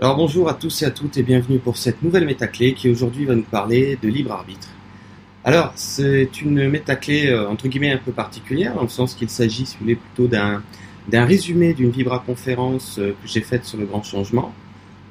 [0.00, 3.26] Alors bonjour à tous et à toutes et bienvenue pour cette nouvelle métaclé qui aujourd'hui
[3.26, 4.66] va nous parler de libre arbitre.
[5.44, 9.66] Alors c'est une métaclé euh, entre guillemets un peu particulière dans le sens qu'il s'agit
[9.66, 10.62] si plutôt d'un
[11.24, 14.52] résumé d'une Vibra conférence euh, que j'ai faite sur le grand changement.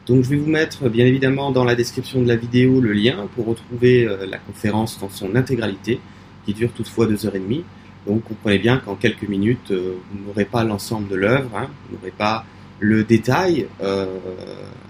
[0.05, 3.29] Donc je vais vous mettre bien évidemment dans la description de la vidéo le lien
[3.35, 6.01] pour retrouver euh, la conférence dans son intégralité
[6.45, 7.63] qui dure toutefois deux heures et demie.
[8.05, 12.11] Donc comprenez bien qu'en quelques minutes vous n'aurez pas l'ensemble de l'œuvre, hein, vous n'aurez
[12.11, 12.43] pas
[12.79, 14.19] le détail euh,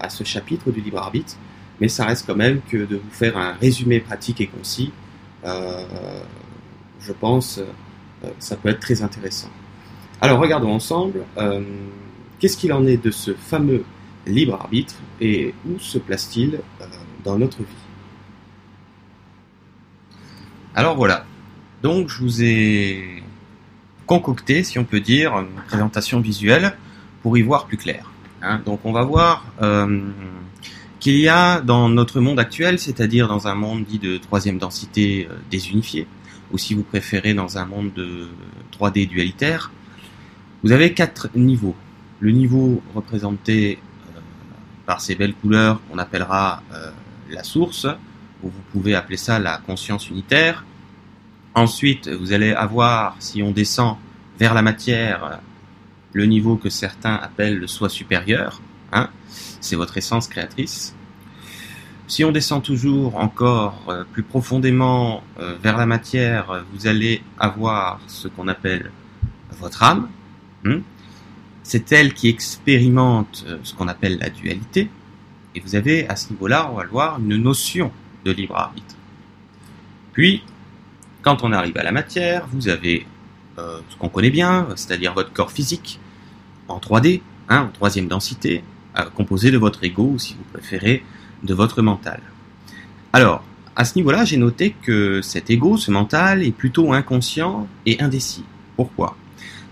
[0.00, 1.36] à ce chapitre du libre arbitre,
[1.80, 4.92] mais ça reste quand même que de vous faire un résumé pratique et concis,
[5.44, 5.84] euh,
[7.00, 9.50] je pense, euh, ça peut être très intéressant.
[10.20, 11.24] Alors regardons ensemble,
[12.38, 13.84] qu'est-ce qu'il en est de ce fameux
[14.26, 16.60] libre arbitre et où se place-t-il
[17.24, 17.66] dans notre vie?
[20.74, 21.26] Alors voilà,
[21.82, 23.22] donc je vous ai
[24.06, 26.74] concocté, si on peut dire, une présentation visuelle
[27.24, 28.04] pour y voir plus clair.
[28.42, 28.60] Hein.
[28.66, 30.10] Donc on va voir euh,
[31.00, 35.26] qu'il y a dans notre monde actuel, c'est-à-dire dans un monde dit de troisième densité
[35.30, 36.06] euh, désunifié,
[36.52, 38.28] ou si vous préférez dans un monde de
[38.78, 39.72] 3D dualitaire,
[40.62, 41.74] vous avez quatre niveaux.
[42.20, 44.20] Le niveau représenté euh,
[44.84, 46.62] par ces belles couleurs qu'on appellera
[47.30, 47.86] la source,
[48.42, 50.66] ou vous pouvez appeler ça la conscience unitaire.
[51.54, 53.96] Ensuite, vous allez avoir, si on descend
[54.38, 55.40] vers la matière,
[56.14, 58.62] le niveau que certains appellent le soi supérieur,
[58.92, 59.10] hein,
[59.60, 60.94] c'est votre essence créatrice.
[62.06, 68.00] Si on descend toujours encore euh, plus profondément euh, vers la matière, vous allez avoir
[68.06, 68.90] ce qu'on appelle
[69.58, 70.08] votre âme.
[70.66, 70.80] Hein.
[71.62, 74.88] c'est elle qui expérimente euh, ce qu'on appelle la dualité.
[75.54, 77.90] Et vous avez à ce niveau-là, on va le voir, une notion
[78.24, 78.94] de libre arbitre.
[80.12, 80.42] Puis,
[81.22, 83.06] quand on arrive à la matière, vous avez
[83.56, 86.00] ce qu'on connaît bien, c'est-à-dire votre corps physique,
[86.68, 88.62] en 3D, hein, en troisième densité,
[88.98, 91.04] euh, composé de votre ego, ou si vous préférez,
[91.42, 92.20] de votre mental.
[93.12, 93.44] Alors,
[93.76, 98.44] à ce niveau-là, j'ai noté que cet ego, ce mental, est plutôt inconscient et indécis.
[98.76, 99.16] Pourquoi?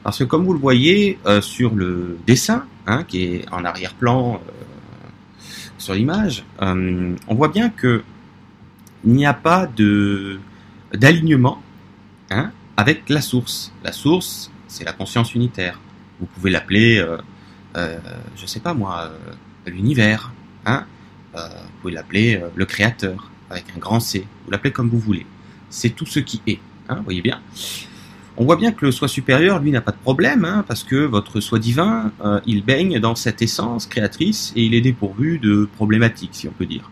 [0.03, 4.35] Parce que comme vous le voyez euh, sur le dessin, hein, qui est en arrière-plan
[4.35, 5.49] euh,
[5.79, 8.03] sur l'image, on voit bien que
[9.05, 10.39] il n'y a pas de
[10.93, 11.61] d'alignement
[12.31, 13.73] hein, avec la source.
[13.83, 15.79] La source, c'est la conscience unitaire.
[16.23, 17.19] Vous pouvez l'appeler, euh,
[17.77, 17.99] euh,
[18.37, 20.33] je sais pas moi, euh, l'univers.
[20.65, 20.87] Hein
[21.35, 21.41] vous
[21.81, 24.25] pouvez l'appeler le créateur avec un grand C.
[24.45, 25.27] Vous l'appelez comme vous voulez.
[25.69, 26.61] C'est tout ce qui est.
[26.89, 27.41] Hein, voyez bien.
[28.37, 30.97] On voit bien que le soi supérieur, lui, n'a pas de problème, hein, parce que
[30.97, 32.13] votre soi divin,
[32.47, 36.67] il baigne dans cette essence créatrice et il est dépourvu de problématiques, si on peut
[36.67, 36.91] dire.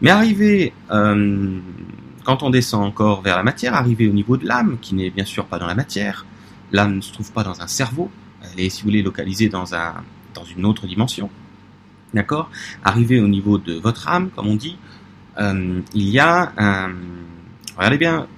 [0.00, 4.94] Mais arrivé, quand on descend encore vers la matière, arrivé au niveau de l'âme, qui
[4.94, 6.24] n'est bien sûr pas dans la matière,
[6.72, 8.10] L'âme ne se trouve pas dans un cerveau,
[8.42, 9.94] elle est, si vous voulez, localisée dans, un,
[10.34, 11.30] dans une autre dimension.
[12.12, 12.50] D'accord?
[12.82, 14.76] Arrivé au niveau de votre âme, comme on dit,
[15.38, 16.92] euh, il y a un...
[17.76, 18.28] Regardez bien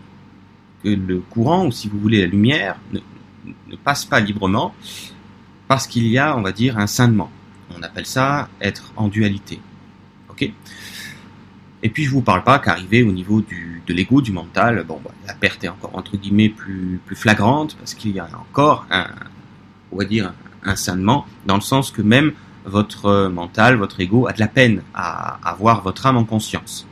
[0.82, 4.74] que le courant, ou si vous voulez la lumière, ne, passe pas librement
[5.68, 7.30] parce qu'il y a, on va dire, un scinnement.
[7.76, 9.60] On appelle ça être en dualité.
[10.30, 10.50] Ok?
[11.86, 15.00] Et puis je vous parle pas qu'arriver au niveau du, de l'ego, du mental, bon,
[15.04, 18.86] bah, la perte est encore entre guillemets plus, plus flagrante parce qu'il y a encore
[18.90, 19.06] un,
[19.92, 22.32] on va dire, un dans le sens que même
[22.64, 26.88] votre mental, votre ego a de la peine à avoir votre âme en conscience.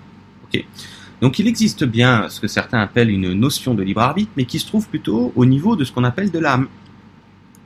[1.20, 4.60] Donc il existe bien ce que certains appellent une notion de libre arbitre, mais qui
[4.60, 6.68] se trouve plutôt au niveau de ce qu'on appelle de l'âme,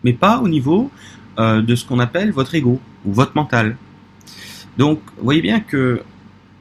[0.03, 0.91] mais pas au niveau
[1.39, 3.77] euh, de ce qu'on appelle votre ego ou votre mental.
[4.79, 6.03] Donc, voyez bien que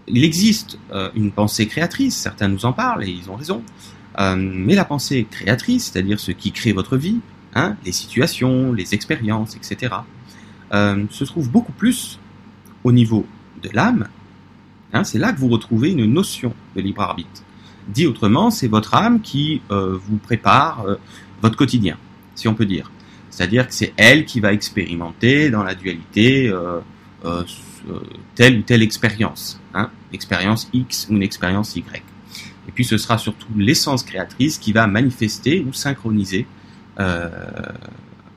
[0.07, 3.61] il existe euh, une pensée créatrice, certains nous en parlent et ils ont raison,
[4.19, 7.19] euh, mais la pensée créatrice, c'est-à-dire ce qui crée votre vie,
[7.55, 9.93] hein, les situations, les expériences, etc.,
[10.73, 12.19] euh, se trouve beaucoup plus
[12.83, 13.25] au niveau
[13.61, 14.07] de l'âme.
[14.93, 17.43] Hein, c'est là que vous retrouvez une notion de libre arbitre.
[17.87, 20.85] Dit autrement, c'est votre âme qui vous prépare
[21.41, 21.97] votre quotidien,
[22.35, 22.91] si on peut dire.
[23.29, 26.51] C'est-à-dire que c'est elle qui va expérimenter dans la dualité
[28.35, 29.59] telle ou telle expérience.
[29.73, 32.03] Hein, expérience X ou une expérience Y.
[32.67, 36.45] Et puis ce sera surtout l'essence créatrice qui va manifester ou synchroniser,
[36.99, 37.29] euh,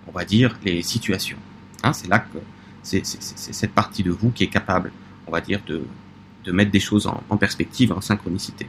[0.06, 1.38] on va dire, les situations.
[1.82, 2.38] Hein, c'est là que
[2.82, 4.93] c'est cette partie de vous qui est capable,
[5.26, 5.82] on va dire, de,
[6.50, 8.67] mettre des choses en, perspective, en synchronicité.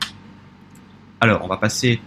[1.19, 1.99] Alors, on va passer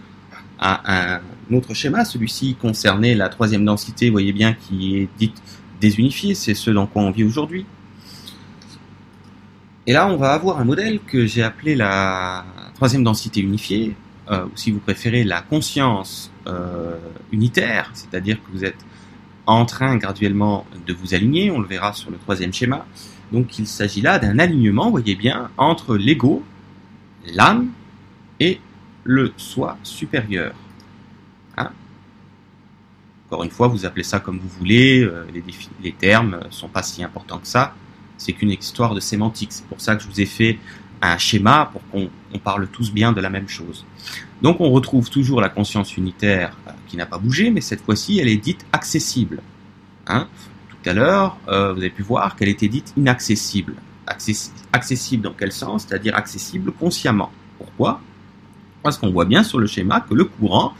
[0.59, 2.05] à un autre schéma.
[2.05, 5.41] Celui-ci concernait la troisième densité, vous voyez bien, qui est dite
[5.81, 6.33] désunifiée.
[6.33, 7.65] C'est ce dans quoi on vit aujourd'hui.
[9.87, 12.43] Et là, on va avoir un modèle que j'ai appelé la
[12.73, 13.95] troisième densité unifiée,
[14.31, 16.97] euh, ou si vous préférez, la conscience euh,
[17.31, 18.83] unitaire, c'est-à-dire que vous êtes
[19.45, 22.87] en train graduellement de vous aligner, on le verra sur le troisième schéma.
[23.31, 26.43] Donc il s'agit là d'un alignement, voyez bien, entre l'ego,
[27.31, 27.69] l'âme
[28.39, 28.59] et
[29.03, 30.55] le soi supérieur.
[31.57, 31.69] Hein?
[33.27, 35.43] Encore une fois, vous appelez ça comme vous voulez, euh, les,
[35.83, 37.75] les termes ne sont pas si importants que ça,
[38.17, 39.51] c'est qu'une histoire de sémantique.
[39.51, 40.59] C'est pour ça que je vous ai fait
[41.01, 42.09] un schéma pour qu'on
[42.39, 43.85] parle tous bien de la même chose.
[44.41, 48.19] Donc on retrouve toujours la conscience unitaire euh, qui n'a pas bougé, mais cette fois-ci
[48.19, 49.41] elle est dite accessible.
[50.07, 50.27] Hein
[50.69, 53.75] Tout à l'heure, euh, vous avez pu voir qu'elle était dite inaccessible.
[54.71, 55.85] accessible dans quel sens?
[55.87, 57.31] C'est-à-dire accessible consciemment.
[57.57, 58.01] Pourquoi?
[58.83, 60.73] Parce qu'on voit bien sur le schéma que le courant,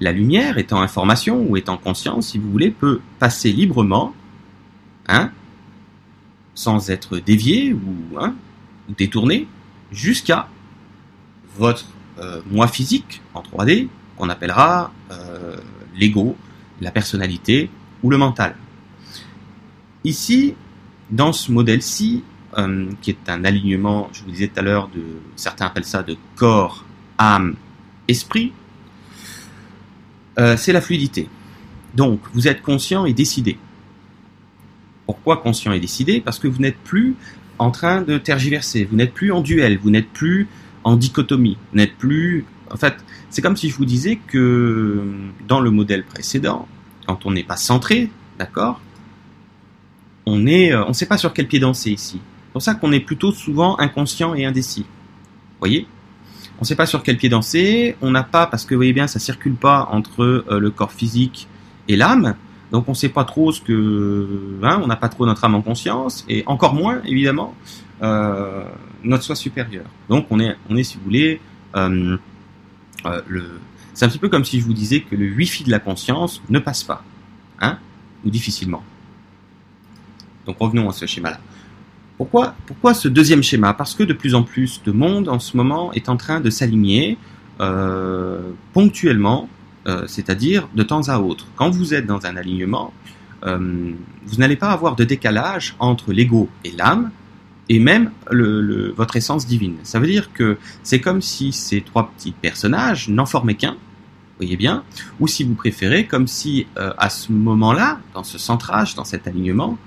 [0.00, 4.14] la lumière étant information ou étant conscience, si vous voulez, peut passer librement,
[5.08, 5.30] hein,
[6.56, 8.34] sans être dévié ou, hein,
[8.88, 9.46] ou détourné,
[9.92, 10.48] jusqu'à
[11.56, 11.84] votre
[12.18, 15.56] euh, moi physique en 3D, qu'on appellera euh,
[15.94, 16.34] l'ego,
[16.80, 17.70] la personnalité
[18.02, 18.56] ou le mental.
[20.02, 20.54] Ici,
[21.10, 22.24] dans ce modèle-ci,
[22.56, 25.02] euh, qui est un alignement, je vous disais tout à l'heure, de
[25.36, 26.84] certains appellent ça de corps,
[27.18, 27.54] âme,
[28.08, 28.52] esprit,
[30.58, 31.30] c'est la fluidité.
[31.94, 33.56] Donc, vous êtes conscient et décidé.
[35.06, 37.14] Pourquoi conscient et décidé Parce que vous n'êtes plus
[37.58, 40.48] en train de tergiverser, vous n'êtes plus en duel, vous n'êtes plus
[40.84, 42.44] en dichotomie, vous n'êtes plus...
[42.70, 42.94] En fait,
[43.30, 45.04] c'est comme si je vous disais que
[45.46, 46.66] dans le modèle précédent,
[47.06, 48.80] quand on n'est pas centré, d'accord,
[50.26, 52.20] on est, euh, on ne sait pas sur quel pied danser ici.
[52.46, 54.82] C'est pour ça qu'on est plutôt souvent inconscient et indécis.
[54.82, 55.86] Vous voyez?
[56.58, 58.92] On ne sait pas sur quel pied danser, on n'a pas, parce que vous voyez
[58.92, 61.48] bien, ça circule pas entre euh, le corps physique
[61.86, 62.34] et l'âme,
[62.72, 65.54] donc on ne sait pas trop ce que, hein, on n'a pas trop notre âme
[65.54, 67.54] en conscience, et encore moins évidemment
[68.02, 68.64] euh,
[69.04, 69.84] notre soi supérieur.
[70.08, 71.40] Donc on est, on est si vous voulez,
[71.76, 72.16] euh,
[73.06, 73.60] euh, le,
[73.94, 76.42] c'est un petit peu comme si je vous disais que le wifi de la conscience
[76.48, 77.04] ne passe pas,
[77.60, 77.78] hein,
[78.24, 78.82] ou difficilement.
[80.44, 81.38] Donc revenons à ce schéma-là.
[82.16, 83.74] Pourquoi, pourquoi ce deuxième schéma?
[83.74, 86.50] Parce que de plus en plus de monde en ce moment est en train de
[86.50, 87.18] s'aligner
[88.72, 89.48] ponctuellement
[89.86, 91.46] euh, c'est-à-dire de temps à autre.
[91.54, 92.92] Quand vous êtes dans un alignement,
[93.44, 93.92] euh,
[94.26, 97.10] vous n'allez pas avoir de décalage entre l'ego et l'âme,
[97.68, 98.10] et même
[98.96, 99.76] votre essence divine.
[99.82, 103.76] Ça veut dire que c'est comme si ces trois petits personnages n'en formaient qu'un,
[104.38, 104.84] voyez bien,
[105.18, 109.26] ou si vous préférez, comme si euh, à ce moment-là, dans ce centrage, dans cet
[109.26, 109.78] alignement,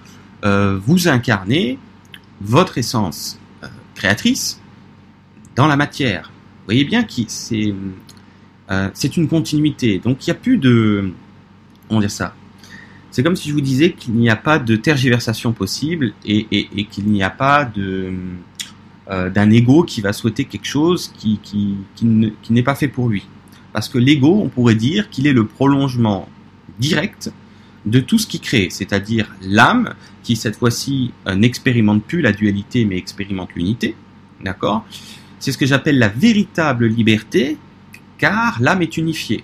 [0.41, 1.77] vous incarnez
[2.39, 3.37] votre essence
[3.95, 4.61] créatrice
[5.57, 6.31] dans la matière.
[6.65, 7.73] Voyez bien que c'est
[8.71, 9.99] euh, c'est une continuité.
[9.99, 11.11] Donc il n'y a plus de...
[11.89, 12.35] On dire ça?
[13.11, 16.45] C'est comme si je vous disais qu'il n'y a pas de tergiversation possible et,
[16.91, 18.13] qu'il n'y a pas de
[19.09, 21.39] euh, d'un ego qui va souhaiter quelque chose qui
[22.03, 23.25] n'est pas fait pour lui.
[23.73, 26.29] Parce que l'ego, on pourrait dire qu'il est le prolongement
[26.79, 27.31] direct
[27.85, 29.93] de tout ce qui crée, c'est-à-dire l'âme
[30.23, 33.95] qui cette fois-ci euh, n'expérimente plus la dualité mais expérimente l'unité,
[34.43, 34.85] d'accord?
[35.39, 37.57] C'est ce que j'appelle la véritable liberté
[38.19, 39.43] car l'âme est unifiée.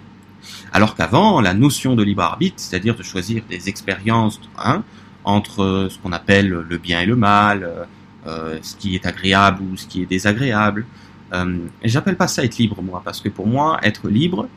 [0.71, 4.83] Alors qu'avant, la notion de libre arbitre, c'est-à-dire de choisir des expériences hein,
[5.23, 7.85] entre ce qu'on appelle le bien et le mal, euh,
[8.27, 10.85] euh, ce qui est agréable ou ce qui est désagréable,
[11.33, 14.47] euh, j'appelle pas ça être libre moi, parce que pour moi, être libre,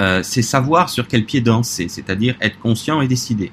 [0.00, 3.50] euh, c'est savoir sur quel pied danser, c'est-à-dire être conscient et décidé.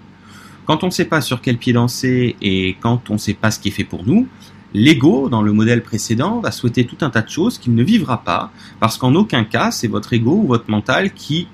[0.65, 3.50] Quand on ne sait pas sur quel pied danser et quand on ne sait pas
[3.51, 4.27] ce qui est fait pour nous,
[4.75, 8.24] L'ego, dans le modèle précédent, va souhaiter tout un tas de choses qu'il ne vivra
[8.24, 8.51] pas,
[8.82, 11.48] parce qu'en aucun cas, c'est votre ego ou votre mental qui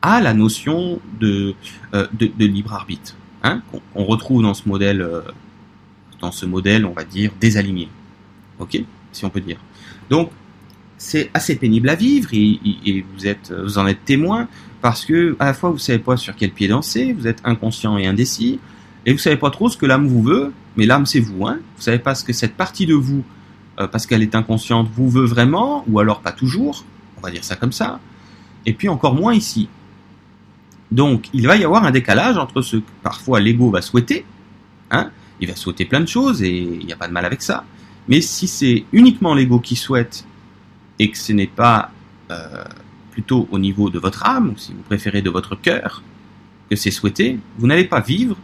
[0.00, 1.56] a la notion de,
[1.92, 5.22] euh, de, libre arbitre, hein, qu'on retrouve dans ce modèle, euh,
[6.20, 7.88] dans ce modèle, on va dire, désaligné.
[8.60, 8.80] Ok?
[9.10, 9.58] Si on peut dire.
[10.08, 10.30] Donc,
[10.98, 14.46] c'est assez pénible à vivre et, et, vous, êtes, vous en êtes témoin
[14.82, 17.98] parce que à la fois vous savez pas sur quel pied danser, vous êtes inconscient
[17.98, 18.60] et indécis,
[19.04, 21.58] et vous savez pas trop ce que l'âme vous veut, mais l'âme c'est vous, hein.
[21.76, 23.24] Vous savez pas ce que cette partie de vous,
[23.78, 26.84] euh, parce qu'elle est inconsciente, vous veut vraiment, ou alors pas toujours,
[27.18, 28.00] on va dire ça comme ça,
[28.66, 29.68] et puis encore moins ici.
[30.90, 34.24] Donc il va y avoir un décalage entre ce que parfois l'ego va souhaiter,
[34.90, 35.10] hein,
[35.40, 37.64] il va souhaiter plein de choses et il n'y a pas de mal avec ça,
[38.08, 40.24] mais si c'est uniquement l'ego qui souhaite
[40.98, 41.90] et que ce n'est pas
[42.30, 42.64] euh,
[43.12, 46.02] plutôt au niveau de votre âme, ou si vous préférez de votre cœur,
[46.68, 48.36] que c'est souhaité, vous n'allez pas vivre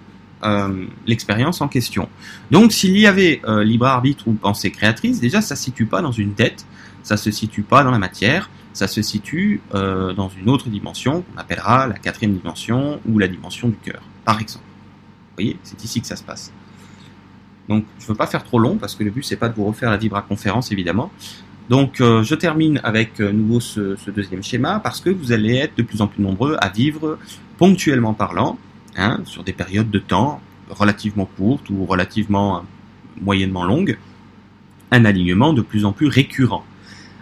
[0.44, 2.10] euh, l'expérience en question.
[2.50, 6.02] Donc s'il y avait euh, libre arbitre ou pensée créatrice, déjà ça se situe pas
[6.02, 6.66] dans une tête,
[7.02, 11.22] ça se situe pas dans la matière, ça se situe euh, dans une autre dimension
[11.22, 14.66] qu'on appellera la quatrième dimension ou la dimension du cœur, par exemple.
[14.66, 16.52] Vous voyez, c'est ici que ça se passe.
[17.70, 19.54] Donc je ne veux pas faire trop long parce que le but c'est pas de
[19.54, 21.10] vous refaire la vibra conférence évidemment.
[21.70, 26.00] Donc je termine avec nouveau ce, deuxième schéma parce que vous allez être de plus
[26.02, 27.18] en plus nombreux à vivre
[27.56, 28.58] ponctuellement parlant
[28.96, 32.64] hein, sur des périodes de temps relativement courtes ou relativement
[33.20, 33.98] moyennement longues,
[34.90, 36.64] un alignement de plus en plus récurrent.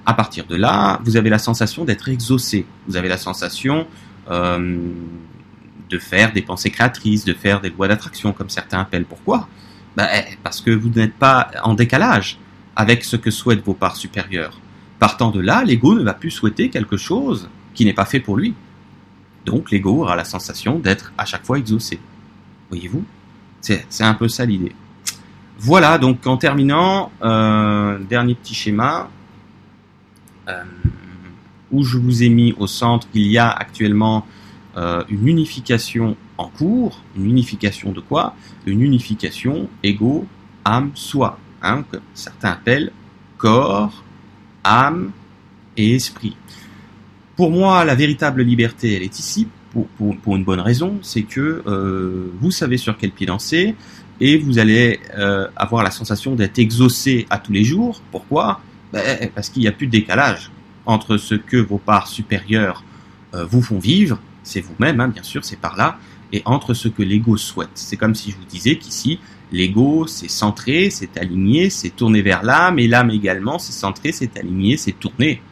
[0.06, 2.66] À partir de là, vous avez la sensation d'être exaucé.
[2.86, 3.86] Vous avez la sensation
[4.30, 4.78] euh,
[5.88, 9.06] de faire des pensées créatrices, de faire des lois d'attraction, comme certains appellent.
[9.06, 9.48] Pourquoi?
[9.96, 10.06] Ben,
[10.42, 12.38] Parce que vous n'êtes pas en décalage
[12.76, 14.58] avec ce que souhaitent vos parts supérieures.
[14.98, 18.36] Partant de là, l'ego ne va plus souhaiter quelque chose qui n'est pas fait pour
[18.36, 18.54] lui.
[19.44, 21.98] Donc l'ego aura la sensation d'être à chaque fois exaucé.
[22.70, 23.04] Voyez-vous?
[23.60, 24.72] C'est un peu ça l'idée.
[25.58, 29.08] Voilà, donc en terminant, euh, dernier petit schéma,
[30.48, 30.62] euh,
[31.70, 34.26] où je vous ai mis au centre, il y a actuellement
[34.76, 37.00] euh, une unification en cours.
[37.16, 38.34] Une unification de quoi?
[38.66, 40.26] Une unification ego,
[40.64, 42.92] âme, soi, hein, que certains appellent
[43.38, 44.02] corps,
[44.64, 45.12] âme
[45.76, 46.36] et esprit.
[47.36, 51.62] Pour moi, la véritable liberté, elle est ici, pour, pour, une bonne raison, c'est que
[51.66, 53.74] euh, vous savez sur quel pied danser
[54.20, 58.00] et vous allez euh, avoir la sensation d'être exaucé à tous les jours.
[58.12, 58.60] Pourquoi?
[58.92, 60.52] Ben, Parce qu'il n'y a plus de décalage
[60.86, 62.84] entre ce que vos parts supérieures
[63.34, 65.98] euh, vous font vivre, c'est vous-même, hein, bien sûr, c'est par là,
[66.32, 67.70] et entre ce que l'ego souhaite.
[67.74, 69.18] C'est comme si je vous disais qu'ici,
[69.50, 74.36] l'ego, c'est centré, c'est aligné, c'est tourné vers l'âme, et l'âme également, c'est centré, c'est
[74.38, 75.42] aligné, c'est tourné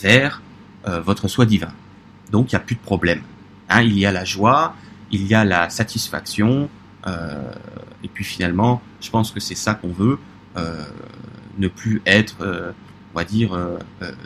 [0.00, 0.42] vers
[0.86, 1.72] euh, votre soi divin.
[2.32, 3.20] Donc il n'y a plus de problème.
[3.68, 4.74] Hein, il y a la joie,
[5.10, 6.68] il y a la satisfaction,
[7.06, 7.52] euh,
[8.02, 10.18] et puis finalement, je pense que c'est ça qu'on veut,
[10.56, 10.84] euh,
[11.58, 13.58] ne plus être, on va dire,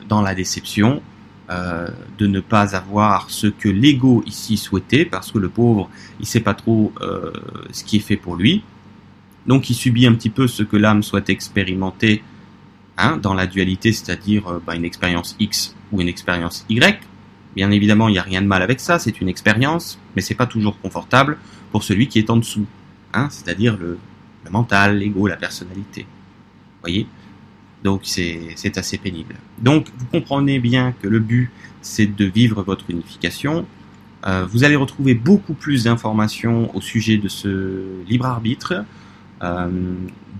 [0.09, 1.03] dans la déception,
[1.49, 6.41] de ne pas avoir ce que l'ego ici souhaitait, parce que le pauvre, il sait
[6.41, 6.93] pas trop
[7.73, 8.63] ce qui est fait pour lui.
[9.47, 12.23] Donc il subit un petit peu ce que l'âme souhaite expérimenter
[12.99, 17.01] hein, dans la dualité, c'est-à-dire bah, une expérience X ou une expérience Y.
[17.57, 20.35] Bien évidemment, il n'y a rien de mal avec ça, c'est une expérience, mais c'est
[20.35, 21.39] pas toujours confortable
[21.71, 22.67] pour celui qui est en dessous,
[23.13, 23.99] hein, c'est-à-dire le,
[24.51, 26.07] mental, l'ego, la personnalité.
[26.83, 27.07] Voyez?
[27.83, 29.37] Donc c'est assez pénible.
[29.59, 31.51] Donc vous comprenez bien que le but,
[31.83, 33.67] c'est de vivre votre unification.
[34.27, 38.85] Euh, vous allez retrouver beaucoup plus d'informations au sujet de ce libre arbitre.
[39.43, 39.69] Euh,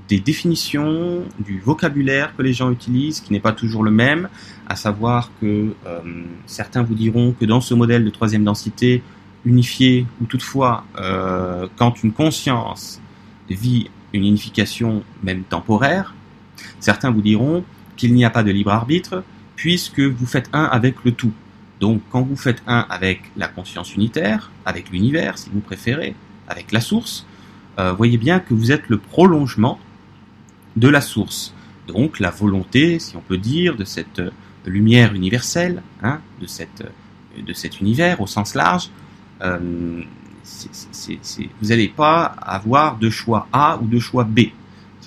[0.09, 4.29] des définitions, du vocabulaire que les gens utilisent, qui n'est pas toujours le même,
[4.67, 6.01] à savoir que euh,
[6.47, 9.03] certains vous diront que dans ce modèle de troisième densité
[9.45, 13.01] unifié, ou toutefois, euh, quand une conscience
[13.49, 16.15] vit une unification même temporaire,
[16.81, 17.65] certains vous diront
[17.97, 19.23] qu'il n'y a pas de libre arbitre,
[19.57, 21.33] puisque vous faites un avec le tout.
[21.81, 26.15] Donc quand vous faites un avec la conscience unitaire, avec l'univers si vous préférez,
[26.49, 27.27] avec la source,
[27.79, 29.79] euh, voyez bien que vous êtes le prolongement
[30.77, 31.55] de la source.
[31.87, 34.31] Donc la volonté, si on peut dire, de cette euh,
[34.67, 38.91] lumière universelle, hein, de, cette, euh, de cet univers au sens large,
[39.43, 40.03] euh,
[41.61, 44.41] vous n'allez pas avoir de choix A ou de choix B.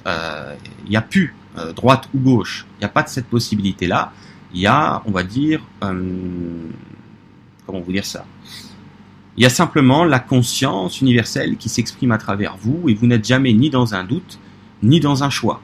[0.06, 1.36] Il n'y a plus
[1.76, 2.66] droite ou gauche.
[2.76, 4.14] Il n'y a pas de cette possibilité-là.
[4.54, 8.26] Il y a, on va dire, comment vous dire ça?
[9.36, 13.26] Il y a simplement la conscience universelle qui s'exprime à travers vous et vous n'êtes
[13.26, 14.40] jamais ni dans un doute,
[14.84, 15.62] ni dans un choix.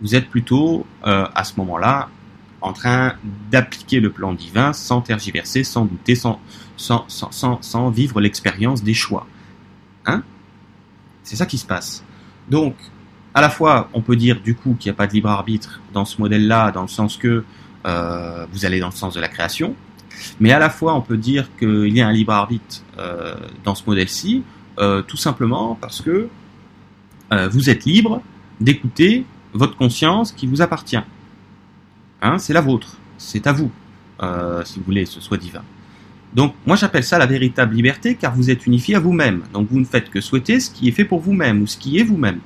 [0.00, 2.08] Vous êtes plutôt, euh, à ce moment-là,
[2.62, 3.14] en train
[3.50, 6.40] d'appliquer le plan divin sans tergiverser, sans douter, sans,
[6.76, 9.26] sans, sans, sans, vivre l'expérience des choix.
[10.06, 10.22] Hein?
[11.22, 12.02] C'est ça qui se passe.
[12.48, 12.74] Donc,
[13.34, 15.80] à la fois, on peut dire du coup qu'il n'y a pas de libre arbitre
[15.92, 17.44] dans ce modèle-là, dans le sens que
[17.86, 19.74] euh, vous allez dans le sens de la création,
[20.38, 23.74] mais à la fois, on peut dire qu'il y a un libre arbitre euh, dans
[23.74, 24.42] ce modèle-ci,
[25.06, 26.28] tout simplement parce que
[27.50, 28.22] vous êtes libre
[28.60, 31.00] d'écouter votre conscience qui vous appartient.
[32.22, 33.70] Hein, c'est la vôtre, c'est à vous,
[34.22, 35.62] euh, si vous voulez, ce soit divin.
[36.34, 39.42] Donc moi j'appelle ça la véritable liberté car vous êtes unifié à vous-même.
[39.52, 41.98] Donc vous ne faites que souhaiter ce qui est fait pour vous-même ou ce qui
[41.98, 42.38] est vous-même.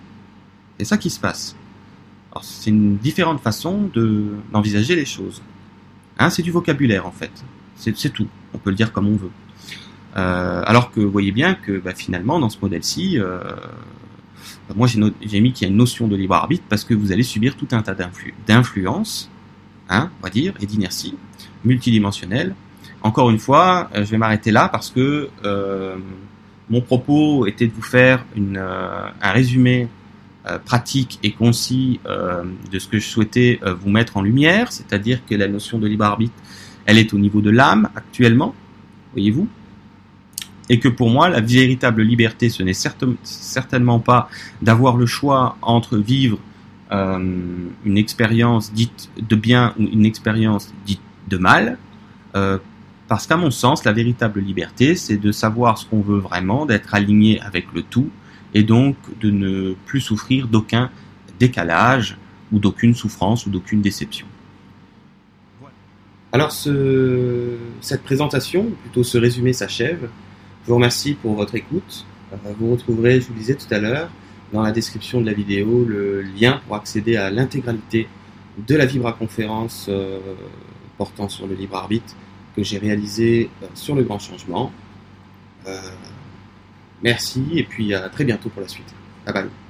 [0.79, 1.55] C'est ça qui se passe.
[2.43, 5.43] c'est une différente façon de, d'envisager les choses.
[6.19, 7.31] Hein, c'est du vocabulaire en fait.
[7.77, 8.29] C'est, c'est tout.
[8.55, 9.31] On peut le dire comme on veut.
[10.17, 13.41] Euh, alors que vous voyez bien que bah, finalement dans ce modèle-ci, euh,
[14.75, 17.23] moi, j'ai mis qu'il y a une notion de libre arbitre parce que vous allez
[17.23, 17.95] subir tout un tas
[18.47, 19.31] d'influences,
[19.91, 21.15] hein, on va dire, et d'inertie
[21.65, 22.55] multidimensionnelle.
[23.03, 25.97] Encore une fois, euh, je vais m'arrêter là parce que euh,
[26.71, 29.89] mon propos était de vous faire une, euh, un résumé
[30.47, 35.35] euh, pratique et concis de ce que je souhaitais vous mettre en lumière, c'est-à-dire que
[35.35, 36.35] la notion de libre arbitre,
[36.87, 38.55] elle est au niveau de l'âme actuellement,
[39.13, 39.49] voyez-vous,
[40.69, 44.29] et que pour moi, la véritable liberté, ce n'est certainement pas
[44.63, 46.39] d'avoir le choix entre vivre
[46.93, 47.19] euh,
[47.85, 51.79] une expérience dite de bien ou une expérience dite de mal.
[52.37, 52.59] Euh,
[53.09, 56.95] Parce qu'à mon sens, la véritable liberté, c'est de savoir ce qu'on veut vraiment, d'être
[56.95, 58.09] aligné avec le tout,
[58.55, 60.91] et donc de ne plus souffrir d'aucun
[61.39, 62.17] décalage,
[62.53, 64.27] ou d'aucune souffrance, ou d'aucune déception.
[66.33, 70.09] Alors ce, cette présentation, plutôt ce résumé s'achève.
[70.65, 72.07] Je vous remercie pour votre écoute.
[72.33, 74.09] Euh, vous retrouverez, je vous le disais tout à l'heure,
[74.53, 78.09] dans la description de la vidéo, le lien pour accéder à l'intégralité
[78.57, 80.21] de la Vibra conférence euh,
[80.97, 82.15] portant sur le libre arbitre
[82.57, 84.73] que j'ai réalisé euh, sur le grand changement.
[87.03, 88.95] merci et puis à très bientôt pour la suite.
[89.27, 89.64] Bye bye.